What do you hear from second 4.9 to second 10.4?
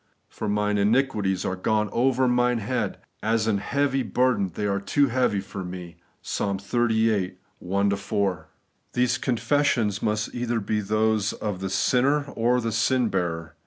heavy for me' (Ps. xxxviii. 1 4).. These confessions must be